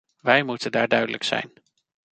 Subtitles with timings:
[0.21, 1.51] Wij moeten daar duidelijk zijn.